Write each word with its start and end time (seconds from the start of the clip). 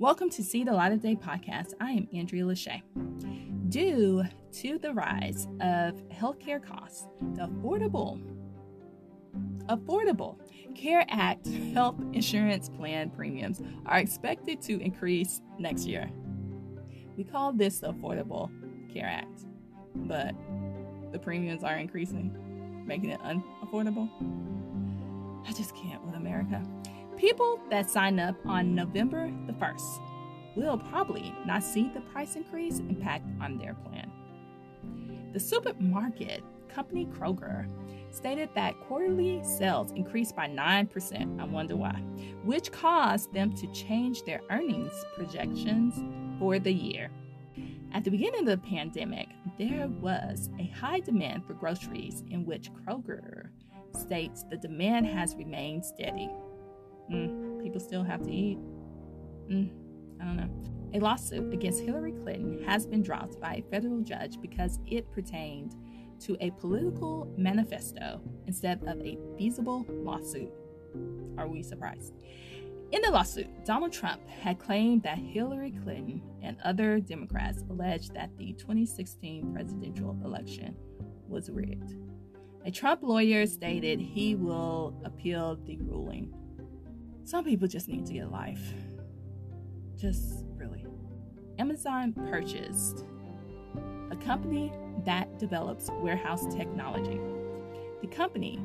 Welcome 0.00 0.30
to 0.30 0.42
See 0.42 0.64
the 0.64 0.72
Light 0.72 0.92
of 0.92 1.02
Day 1.02 1.14
podcast. 1.14 1.74
I 1.78 1.90
am 1.90 2.08
Andrea 2.14 2.44
Lachey. 2.44 2.80
Due 3.68 4.24
to 4.50 4.78
the 4.78 4.94
rise 4.94 5.46
of 5.60 5.94
healthcare 6.08 6.66
costs, 6.66 7.06
the 7.34 7.42
affordable 7.42 8.18
Affordable 9.66 10.38
Care 10.74 11.04
Act 11.10 11.48
health 11.74 11.96
insurance 12.14 12.70
plan 12.70 13.10
premiums 13.10 13.60
are 13.84 13.98
expected 13.98 14.62
to 14.62 14.80
increase 14.80 15.42
next 15.58 15.84
year. 15.84 16.10
We 17.18 17.22
call 17.22 17.52
this 17.52 17.80
the 17.80 17.92
Affordable 17.92 18.50
Care 18.90 19.04
Act, 19.04 19.44
but 19.94 20.34
the 21.12 21.18
premiums 21.18 21.62
are 21.62 21.76
increasing, 21.76 22.84
making 22.86 23.10
it 23.10 23.20
unaffordable. 23.20 24.08
I 25.46 25.52
just 25.52 25.76
can't 25.76 26.02
with 26.06 26.14
America. 26.14 26.62
People 27.20 27.60
that 27.68 27.90
sign 27.90 28.18
up 28.18 28.34
on 28.46 28.74
November 28.74 29.30
the 29.46 29.52
1st 29.52 30.00
will 30.56 30.78
probably 30.78 31.34
not 31.44 31.62
see 31.62 31.90
the 31.92 32.00
price 32.00 32.34
increase 32.34 32.78
impact 32.78 33.26
on 33.42 33.58
their 33.58 33.74
plan. 33.74 34.10
The 35.34 35.38
supermarket 35.38 36.42
company 36.70 37.04
Kroger 37.04 37.68
stated 38.10 38.48
that 38.54 38.80
quarterly 38.88 39.44
sales 39.44 39.92
increased 39.92 40.34
by 40.34 40.48
9%. 40.48 41.38
I 41.38 41.44
wonder 41.44 41.76
why, 41.76 42.00
which 42.42 42.72
caused 42.72 43.34
them 43.34 43.54
to 43.56 43.70
change 43.74 44.22
their 44.22 44.40
earnings 44.50 45.04
projections 45.14 46.02
for 46.38 46.58
the 46.58 46.72
year. 46.72 47.10
At 47.92 48.02
the 48.02 48.10
beginning 48.10 48.48
of 48.48 48.62
the 48.62 48.66
pandemic, 48.66 49.28
there 49.58 49.88
was 50.00 50.48
a 50.58 50.68
high 50.68 51.00
demand 51.00 51.44
for 51.44 51.52
groceries, 51.52 52.24
in 52.30 52.46
which 52.46 52.70
Kroger 52.72 53.50
states 53.94 54.42
the 54.48 54.56
demand 54.56 55.06
has 55.06 55.34
remained 55.34 55.84
steady. 55.84 56.30
Mm, 57.10 57.62
people 57.62 57.80
still 57.80 58.02
have 58.02 58.22
to 58.22 58.30
eat. 58.30 58.58
Mm, 59.50 59.70
I 60.20 60.24
don't 60.24 60.36
know. 60.36 60.50
A 60.92 60.98
lawsuit 60.98 61.52
against 61.52 61.82
Hillary 61.82 62.12
Clinton 62.12 62.64
has 62.64 62.86
been 62.86 63.02
dropped 63.02 63.40
by 63.40 63.54
a 63.54 63.70
federal 63.70 64.00
judge 64.00 64.40
because 64.40 64.78
it 64.86 65.10
pertained 65.12 65.74
to 66.20 66.36
a 66.40 66.50
political 66.52 67.32
manifesto 67.36 68.20
instead 68.46 68.82
of 68.86 69.00
a 69.00 69.18
feasible 69.38 69.86
lawsuit. 69.88 70.52
Are 71.38 71.48
we 71.48 71.62
surprised? 71.62 72.14
In 72.92 73.02
the 73.02 73.10
lawsuit, 73.10 73.64
Donald 73.64 73.92
Trump 73.92 74.26
had 74.28 74.58
claimed 74.58 75.04
that 75.04 75.16
Hillary 75.16 75.72
Clinton 75.84 76.20
and 76.42 76.56
other 76.64 76.98
Democrats 76.98 77.62
alleged 77.70 78.14
that 78.14 78.36
the 78.36 78.52
2016 78.54 79.52
presidential 79.54 80.18
election 80.24 80.74
was 81.28 81.50
rigged. 81.50 81.94
A 82.66 82.70
Trump 82.70 83.02
lawyer 83.02 83.46
stated 83.46 84.00
he 84.00 84.34
will 84.34 85.00
appeal 85.04 85.56
the 85.64 85.76
ruling. 85.78 86.34
Some 87.30 87.44
people 87.44 87.68
just 87.68 87.86
need 87.86 88.04
to 88.06 88.12
get 88.12 88.32
life. 88.32 88.74
Just 89.96 90.44
really. 90.56 90.84
Amazon 91.60 92.12
purchased 92.12 93.04
a 94.10 94.16
company 94.16 94.72
that 95.04 95.38
develops 95.38 95.90
warehouse 96.00 96.44
technology. 96.52 97.20
The 98.00 98.08
company 98.08 98.58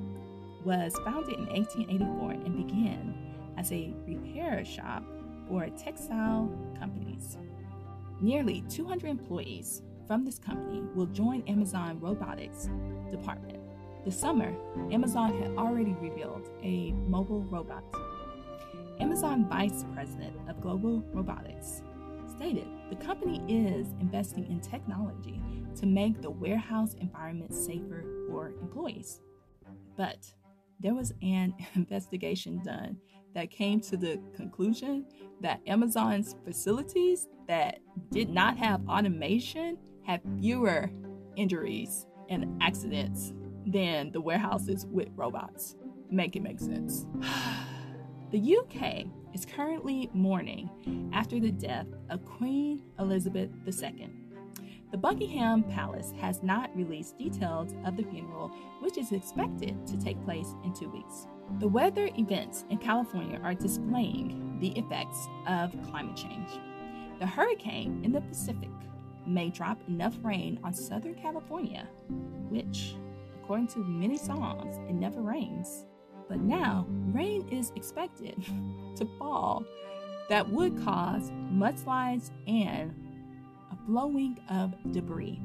was 0.64 0.96
founded 1.06 1.38
in 1.38 1.46
1884 1.46 2.32
and 2.32 2.68
began 2.68 3.14
as 3.56 3.72
a 3.72 3.94
repair 4.08 4.66
shop 4.66 5.04
for 5.48 5.70
textile 5.78 6.52
companies. 6.80 7.38
Nearly 8.20 8.64
200 8.68 9.08
employees 9.08 9.84
from 10.08 10.26
this 10.26 10.40
company 10.40 10.82
will 10.96 11.06
join 11.06 11.44
Amazon 11.44 12.00
Robotics 12.00 12.68
department. 13.12 13.60
This 14.04 14.20
summer, 14.20 14.56
Amazon 14.92 15.40
had 15.40 15.52
already 15.52 15.94
revealed 16.02 16.50
a 16.64 16.94
mobile 16.94 17.44
robot. 17.44 17.84
Amazon 19.00 19.46
Vice 19.50 19.84
President 19.94 20.34
of 20.48 20.62
Global 20.62 21.04
Robotics 21.14 21.82
stated 22.36 22.68
the 22.90 22.96
company 22.96 23.42
is 23.48 23.88
investing 24.00 24.46
in 24.46 24.60
technology 24.62 25.42
to 25.76 25.86
make 25.86 26.22
the 26.22 26.30
warehouse 26.30 26.94
environment 26.96 27.54
safer 27.54 28.06
for 28.30 28.54
employees. 28.62 29.22
But 29.98 30.34
there 30.80 30.94
was 30.94 31.14
an 31.22 31.54
investigation 31.76 32.62
done 32.64 32.98
that 33.34 33.52
came 33.52 33.82
to 33.82 33.98
the 33.98 34.20
conclusion 34.36 35.06
that 35.42 35.60
Amazon's 35.68 36.36
facilities 36.46 37.28
that 37.48 37.80
did 38.12 38.30
not 38.30 38.58
have 38.58 38.88
automation 38.88 39.78
had 40.06 40.22
fewer 40.40 40.90
injuries 41.36 42.06
and 42.30 42.62
accidents 42.62 43.34
than 43.66 44.12
the 44.12 44.22
warehouses 44.22 44.86
with 44.90 45.10
robots. 45.16 45.76
Make 46.10 46.38
it 46.38 46.44
make 46.44 46.60
sense. 46.60 47.06
the 48.36 48.58
UK 48.58 49.06
is 49.34 49.46
currently 49.46 50.10
mourning 50.14 50.70
after 51.14 51.40
the 51.40 51.54
death 51.54 51.88
of 52.10 52.26
Queen 52.26 52.84
Elizabeth 53.00 53.50
II. 53.66 54.10
The 54.92 54.98
Buckingham 54.98 55.64
Palace 55.64 56.12
has 56.20 56.44
not 56.44 56.76
released 56.76 57.18
details 57.18 57.74
of 57.86 57.96
the 57.96 58.04
funeral, 58.04 58.50
which 58.82 58.98
is 58.98 59.14
expected 59.14 59.88
to 59.88 59.98
take 59.98 60.22
place 60.26 60.54
in 60.66 60.74
two 60.74 60.90
weeks. 60.90 61.28
The 61.60 61.68
weather 61.70 62.10
events 62.18 62.66
in 62.70 62.78
California 62.78 63.40
are 63.42 63.54
displaying 63.54 64.58
the 64.60 64.78
effects 64.78 65.30
of 65.48 65.74
climate 65.90 66.18
change. 66.18 66.50
The 67.20 67.26
hurricane 67.26 68.02
in 68.04 68.12
the 68.12 68.20
Pacific 68.20 68.70
may 69.26 69.50
drop 69.50 69.80
enough 69.88 70.16
rain 70.24 70.60
on 70.62 70.74
Southern 70.74 71.16
California, 71.16 71.88
which, 72.50 72.98
according 73.42 73.68
to 73.68 73.80
many 73.80 74.18
songs, 74.18 74.76
it 74.90 74.94
never 74.94 75.22
rains. 75.22 75.86
But 76.28 76.40
now, 76.40 76.88
rain 77.14 77.48
is 77.50 77.72
expected 77.76 78.44
to 78.96 79.06
fall 79.18 79.66
that 80.30 80.50
would 80.50 80.84
cause 80.84 81.30
mudslides 81.52 82.32
and 82.48 82.94
a 83.72 83.76
blowing 83.88 84.40
of 84.50 84.74
debris. 84.92 85.42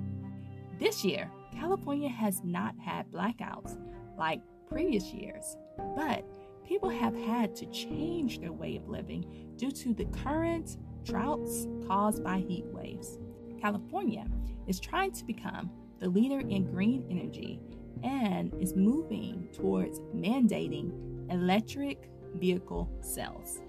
This 0.79 1.05
year, 1.05 1.31
California 1.53 2.09
has 2.09 2.43
not 2.43 2.75
had 2.79 3.11
blackouts 3.11 3.77
like 4.17 4.41
previous 4.69 5.13
years, 5.13 5.57
but 5.97 6.25
people 6.67 6.89
have 6.89 7.15
had 7.15 7.55
to 7.57 7.67
change 7.67 8.41
their 8.41 8.53
way 8.53 8.77
of 8.77 8.89
living 8.89 9.53
due 9.57 9.71
to 9.71 9.93
the 9.93 10.07
current 10.07 10.79
droughts 11.05 11.67
caused 11.87 12.25
by 12.25 12.39
heat 12.39 12.65
waves. 12.67 13.19
California 13.61 14.27
is 14.67 14.81
trying 14.81 15.13
to 15.13 15.25
become 15.25 15.71
the 15.99 16.09
leader 16.09 16.41
in 16.41 16.71
green 16.71 17.05
energy 17.11 17.61
and 18.03 18.53
is 18.61 18.75
moving 18.75 19.49
towards 19.53 20.01
mandating 20.15 20.93
electric 21.31 22.11
vehicle 22.34 22.91
sales. 23.01 23.61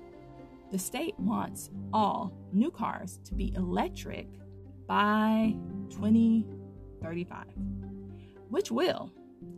The 0.71 0.79
state 0.79 1.19
wants 1.19 1.69
all 1.91 2.33
new 2.53 2.71
cars 2.71 3.19
to 3.25 3.33
be 3.33 3.53
electric 3.55 4.27
by 4.87 5.55
2035, 5.89 7.45
which 8.49 8.71
will 8.71 9.11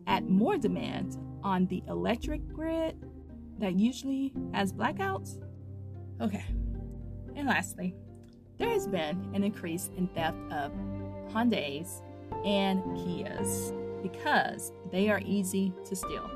add 0.07 0.29
more 0.29 0.57
demand 0.57 1.18
on 1.44 1.68
the 1.68 1.84
electric 1.88 2.47
grid 2.47 2.95
that 3.59 3.80
usually 3.80 4.34
has 4.53 4.74
blackouts? 4.74 5.40
Okay. 6.22 6.45
And 7.35 7.47
lastly, 7.47 7.95
there 8.57 8.69
has 8.69 8.88
been 8.88 9.30
an 9.34 9.44
increase 9.44 9.90
in 9.97 10.07
theft 10.09 10.38
of 10.51 10.72
Hyundais 11.31 12.01
and 12.45 12.84
Kias 12.97 13.72
because 14.03 14.72
they 14.91 15.09
are 15.09 15.22
easy 15.25 15.74
to 15.86 15.96
steal. 15.96 16.30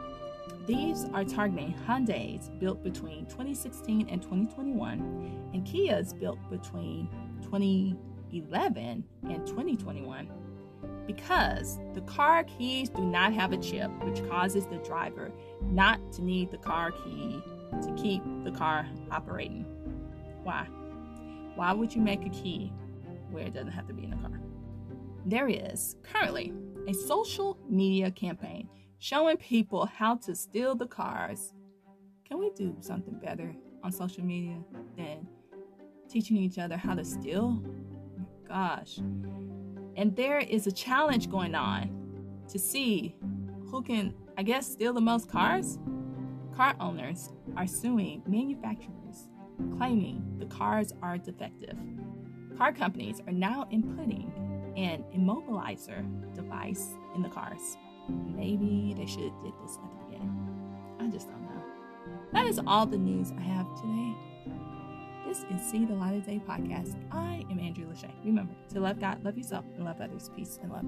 These 0.66 1.06
are 1.14 1.24
targeting 1.24 1.76
Hyundais 1.88 2.50
built 2.60 2.84
between 2.84 3.26
2016 3.28 4.10
and 4.10 4.22
2021 4.22 5.52
and 5.54 5.66
Kias 5.66 6.18
built 6.20 6.40
between 6.50 7.08
2011 7.44 9.04
and 9.30 9.48
2021 9.48 10.30
because 11.06 11.80
the 11.94 12.02
car 12.02 12.44
keys 12.44 12.90
do 12.90 13.02
not 13.02 13.34
have 13.34 13.54
a 13.54 13.58
chip, 13.58 13.90
which 14.04 14.28
causes 14.30 14.66
the 14.68 14.78
driver 14.78 15.32
not 15.62 16.12
to 16.14 16.24
need 16.24 16.52
the 16.52 16.58
car 16.58 16.92
key 16.92 17.42
to 17.82 17.94
keep 17.96 18.22
the 18.44 18.52
car 18.52 18.86
operating. 19.10 19.64
Why? 20.44 20.68
Why 21.56 21.74
would 21.74 21.96
you 21.96 22.02
make 22.02 22.26
a 22.26 22.30
key 22.30 22.74
where 23.32 23.46
it 23.46 23.54
doesn't 23.54 23.72
have 23.72 23.88
to 23.88 23.94
be 23.94 24.04
in 24.04 24.12
the 24.12 24.18
car? 24.18 24.40
There 25.26 25.48
is 25.48 25.96
currently 26.04 26.54
a 26.88 26.94
social 26.94 27.58
media 27.70 28.10
campaign 28.10 28.70
showing 29.00 29.38
people 29.38 29.86
how 29.86 30.16
to 30.16 30.34
steal 30.34 30.74
the 30.74 30.88
cars. 30.88 31.54
Can 32.26 32.40
we 32.40 32.50
do 32.52 32.76
something 32.80 33.20
better 33.20 33.54
on 33.84 33.92
social 33.92 34.24
media 34.24 34.58
than 34.98 35.28
teaching 36.10 36.38
each 36.38 36.58
other 36.58 36.78
how 36.78 36.96
to 36.96 37.04
steal? 37.04 37.62
Gosh. 38.48 39.00
And 39.98 40.16
there 40.16 40.40
is 40.40 40.66
a 40.68 40.72
challenge 40.72 41.30
going 41.30 41.56
on 41.56 41.92
to 42.48 42.58
see 42.58 43.16
who 43.70 43.82
can, 43.82 44.14
I 44.38 44.44
guess, 44.44 44.72
steal 44.72 44.94
the 44.94 45.02
most 45.02 45.30
cars. 45.30 45.78
Car 46.56 46.76
owners 46.80 47.34
are 47.58 47.68
suing 47.68 48.24
manufacturers, 48.26 49.28
claiming 49.78 50.24
the 50.40 50.46
cars 50.46 50.94
are 51.02 51.18
defective. 51.18 51.78
Car 52.58 52.72
companies 52.72 53.22
are 53.28 53.34
now 53.34 53.68
inputting 53.72 54.32
immobilizer 55.28 56.06
device 56.34 56.96
in 57.16 57.22
the 57.22 57.30
cars. 57.30 57.78
Maybe 58.10 58.96
they 58.98 59.06
should 59.06 59.24
have 59.24 59.44
did 59.44 59.54
this 59.62 59.78
at 59.78 59.90
the 59.90 59.96
beginning. 60.06 60.32
I 61.00 61.08
just 61.08 61.30
don't 61.30 61.42
know. 61.42 61.64
That 62.34 62.46
is 62.46 62.60
all 62.66 62.86
the 62.86 62.98
news 62.98 63.34
I 63.38 63.42
have 63.42 63.68
today. 63.76 64.16
This 65.28 65.44
is 65.52 65.62
See 65.70 65.86
the 65.86 65.94
Light 65.94 66.16
of 66.16 66.26
Day 66.26 66.42
podcast. 66.48 66.96
I 67.12 67.46
am 67.52 67.60
Andrew 67.60 67.86
Lachey. 67.86 68.10
Remember 68.24 68.54
to 68.74 68.80
love 68.80 68.98
God, 69.00 69.24
love 69.26 69.38
yourself, 69.38 69.66
and 69.76 69.84
love 69.84 70.00
others. 70.00 70.30
Peace 70.36 70.58
and 70.64 70.72
love. 70.72 70.86